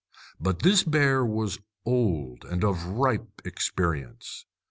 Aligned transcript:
But 0.39 0.63
this 0.63 0.81
bear 0.83 1.23
was 1.23 1.59
old 1.85 2.43
and 2.45 2.63
of 2.63 2.83
ripe 2.85 3.39
experience. 3.45 4.47